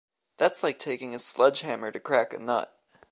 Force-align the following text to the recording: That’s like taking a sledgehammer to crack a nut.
That’s 0.37 0.63
like 0.63 0.79
taking 0.79 1.13
a 1.13 1.19
sledgehammer 1.19 1.91
to 1.91 1.99
crack 1.99 2.33
a 2.33 2.39
nut. 2.39 2.75